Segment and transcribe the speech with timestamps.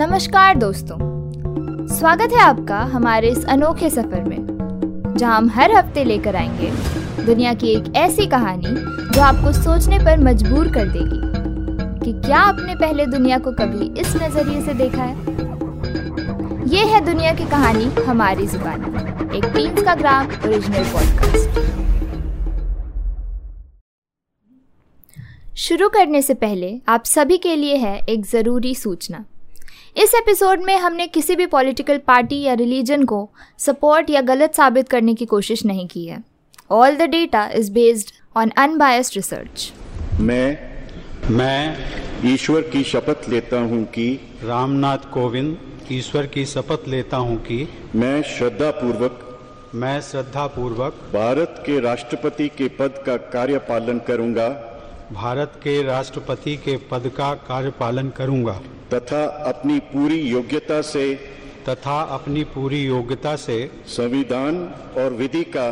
[0.00, 0.96] नमस्कार दोस्तों।
[1.88, 6.70] स्वागत है आपका हमारे इस अनोखे सफ़र में, जहाँ हम हर हफ़्ते लेकर आएँगे
[7.24, 8.68] दुनिया की एक ऐसी कहानी
[9.14, 14.14] जो आपको सोचने पर मजबूर कर देगी कि क्या आपने पहले दुनिया को कभी इस
[14.16, 15.16] नज़रिए से देखा है।
[16.68, 18.84] ये है दुनिया की कहानी हमारी ज़ुबान,
[19.34, 21.58] एक टीम्स का ग्राम ओरिजिनल पॉडकास्ट
[25.58, 29.24] शुरू करने से पहले आप सभी के लिए है एक ज़रूरी सूचना।
[29.96, 34.88] इस एपिसोड में हमने किसी भी पॉलिटिकल पार्टी या रिलीजन को सपोर्ट या गलत साबित
[34.88, 36.22] करने की कोशिश नहीं की है।
[36.70, 39.72] All the data is based on unbiased research
[40.20, 40.58] मैं
[41.30, 41.76] मैं
[42.32, 44.08] ईश्वर की शपथ लेता हूँ कि
[44.44, 45.56] रामनाथ कोविंद
[45.92, 49.26] ईश्वर की शपथ लेता हूँ कि मैं श्रद्धा पूर्वक
[49.74, 54.48] मैं श्रद्धा पूर्वक भारत के राष्ट्रपति के पद का कार्यपालन करूँगा।
[55.12, 58.60] भारत के राष्ट्रपति के पद का कार्यपालन करूँगा।
[58.94, 61.14] तथा अपनी पूरी योग्यता से
[61.68, 64.62] तथा अपनी पूरी योग्यता से संविधान
[64.98, 65.68] और विधि का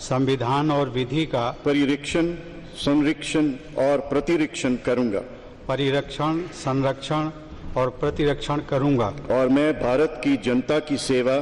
[0.00, 2.32] संविधान और विधि का परिरीक्षण
[2.76, 5.20] संरक्षण और प्रतिरक्षण करूँगा।
[5.68, 7.30] परिरक्षण संरक्षण
[7.76, 11.36] और प्रतिरक्षण करूँगा। और मैं भारत की जनता की सेवा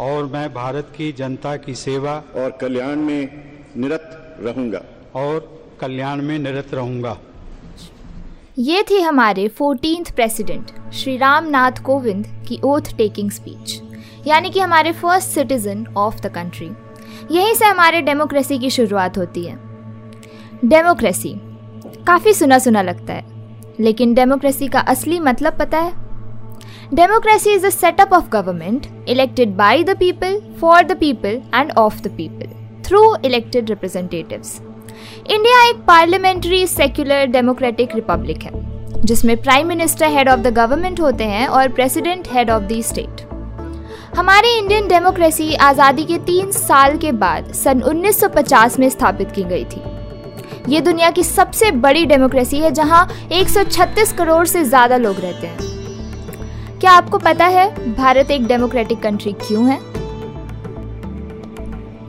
[0.00, 3.28] और मैं भारत की जनता की सेवा और कल्याण में
[3.76, 4.82] निरत रहूँगा।
[5.14, 7.16] और कल्याण में निरत रहूँगा।
[8.56, 14.60] ये थी हमारे फोर्टीन प्रेसिडेंट श्री राम नाथ कोविंद की ओथ टेकिंग स्पीच यानी कि
[14.60, 16.66] हमारे first citizen of the country
[17.30, 19.56] यहीं से हमारे डेमोक्रेसी की शुरुआत होती है।
[20.64, 21.34] डेमोक्रेसी
[22.06, 23.24] काफ़ी सुना सुना लगता है,
[23.80, 25.92] लेकिन डेमोक्रेसी का असली मतलब पता है?
[26.94, 32.00] Democracy is a setup of government elected by the people for the people and of
[32.02, 34.60] the people through elected representatives
[35.30, 38.50] India एक पार्लियामेंट्री सेक्युलर डेमोक्रेटिक रिपब्लिक है,
[39.02, 43.28] जिसमें prime minister head of the government होते हैं और president head of the state
[44.16, 49.64] हमारी Indian democracy आज़ादी के तीन साल के बाद सन 1950 में स्थापित की गई
[49.64, 49.80] थी।
[50.68, 55.72] ये दुनिया की सबसे बड़ी डेमोक्रेसी है, जहाँ 136 करोड़ से ज़्यादा लोग रहते हैं।
[56.80, 59.78] क्या आपको पता है भारत एक डेमोक्रेटिक कंट्री क्यों है?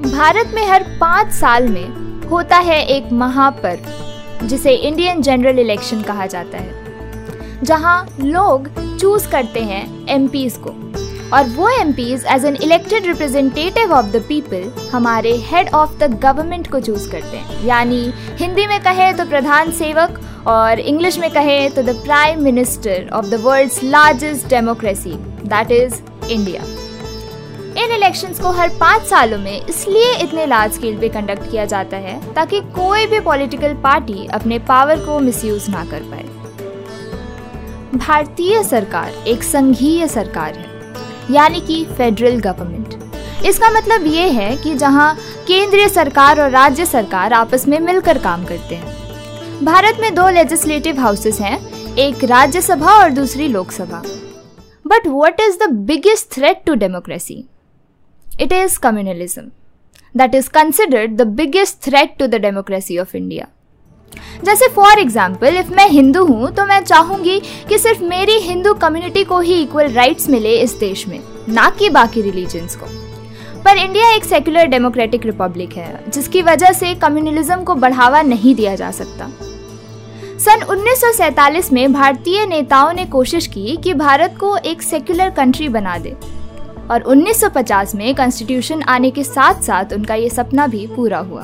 [0.03, 6.25] भारत में हर पाँच साल में होता है एक महापर्व, जिसे इंडियन जनरल इलेक्शन कहा
[6.25, 8.69] जाता है, जहाँ लोग
[8.99, 10.73] चूज़ करते हैं एम को।
[11.33, 16.71] और वो M as an elected representative of the people हमारे हेड ऑफ़ द गवर्नमेंट
[16.71, 18.01] को चूज़ करते हैं। यानी
[18.39, 23.25] हिंदी में कहे तो प्रधान सेवक और इंग्लिश में कहे तो the prime minister of
[23.25, 25.13] the world's largest democracy
[25.45, 26.63] that is India
[27.85, 31.97] in elections को हर पाँच सालों में इसलिए इतने लार्ज स्केल पे कंडक्ट किया जाता
[31.97, 36.23] है ताकि कोई भी पॉलिटिकल पार्टी अपने पावर को मिसयूज ना कर पाए।
[37.95, 40.65] भारतीय सरकार एक संघीय सरकार है,
[41.31, 45.15] यानी कि फेडरल गवर्नमेंट इसका मतलब ये है कि जहाँ
[45.47, 50.99] केंद्रीय सरकार और राज्य सरकार आपस में मिलकर काम करते हैं। भारत में दो लेजिस्लेटिव
[50.99, 51.57] हाउसेस हैं,
[51.95, 54.01] एक राज्यसभा और दूसरी Lok Sabha.
[54.85, 57.45] But what is the biggest threat to democracy
[58.37, 59.51] It is communalism.
[60.13, 63.47] That is considered the biggest threat to the democracy of India.
[64.45, 69.23] जैसे फॉर एग्ज़ाम्पल इफ़ मैं हिंदू हूँ तो मैं चाहूँगी कि सिर्फ़ मेरी हिंदू कम्युनिटी
[69.23, 71.19] को ही इक्वल राइट्स मिले इस देश में,
[71.49, 72.85] ना कि बाकी रिलीजन्स को।
[73.63, 78.75] पर इंडिया एक सेक्युलर डेमोक्रेटिक रिपब्लिक है, जिसकी वजह से कम्युनलिज्म को बढ़ावा नहीं दिया
[78.75, 79.31] जा सकता।
[80.39, 85.97] सन 1947 में भारतीय नेताओं ने कोशिश की कि भारत को एक सेक्युलर कंट्री बना
[85.97, 86.15] दे।
[86.91, 91.41] और 1950 में कॉन्स्टिट्यूशन आने के साथ साथ उनका ये सपना भी पूरा हुआ।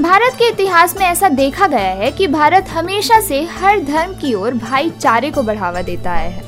[0.00, 4.34] भारत के इतिहास में ऐसा देखा गया है कि भारत हमेशा से हर धर्म की
[4.34, 6.42] ओर भाईचारे को बढ़ावा देता आया है।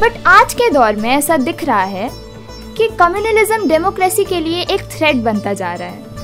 [0.00, 2.10] बट आज के दौर में ऐसा दिख रहा है
[2.76, 6.14] कि कम्युनलिज्म डेमोक्रेसी के लिए एक थ्रेट बनता जा रहा है।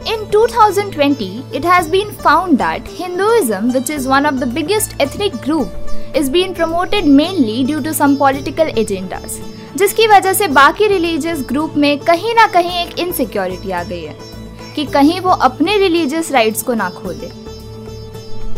[0.00, 5.34] In 2020, it has been found that Hinduism, which is one of the biggest ethnic
[5.46, 9.38] group, is being promoted mainly due to some political agendas,
[9.76, 14.16] जिसकी वजह से बाकी रिलीजियस ग्रुप में कहीं ना कहीं एक इनसिक्योरिटी आ गई है,
[14.74, 17.26] कि कहीं वो अपने रिलीजियस राइट्स को ना खो दे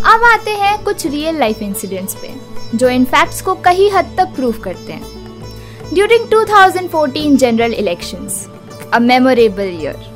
[0.05, 2.35] अब आते हैं कुछ रियल लाइफ इंसिडेंट्स पे,
[2.75, 8.47] जो इन फैक्ट्स को कहीं हद तक प्रूव करते हैं। During 2014 general elections
[8.95, 10.11] a memorable year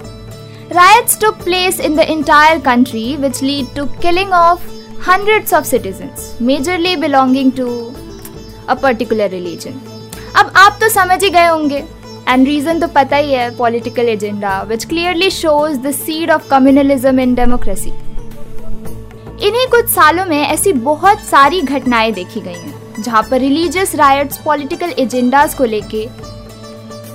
[0.71, 4.65] riots took place in the entire country, which lead to killing of
[5.01, 7.67] hundreds of citizens, majorly belonging to
[8.69, 9.75] a particular religion.
[10.37, 11.83] अब आप तो समझ ही गए होंगे।
[12.29, 17.21] एंड रीजन तो पता ही है political agenda which clearly shows the seed of communalism
[17.21, 17.91] in democracy
[19.47, 24.39] इन्हीं कुछ सालों में ऐसी बहुत सारी घटनाएँ देखी गई हैं जहाँ पर रिलीजियस रायट्स
[24.45, 26.07] पॉलिटिकल एजेंडाज को लेके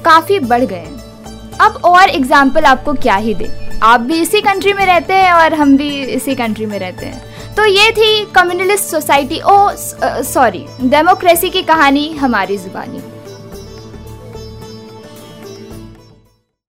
[0.06, 3.50] काफ़ी बढ़ गए हैं। अब और एग्ज़ाम्पल आपको क्या ही दे।
[3.84, 7.31] आप भी इसी कंट्री में रहते हैं और हम भी इसी कंट्री में रहते हैं।
[7.58, 9.56] तो ये थी communalist society oh
[10.26, 13.02] sorry democracy की कहानी हमारी जुबानी।